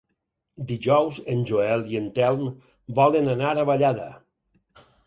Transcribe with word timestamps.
Dijous 0.71 1.19
en 1.35 1.43
Joel 1.51 1.85
i 1.93 2.01
en 2.01 2.09
Telm 2.17 2.51
volen 3.03 3.35
anar 3.39 3.55
a 3.55 3.69
Vallada. 3.73 4.11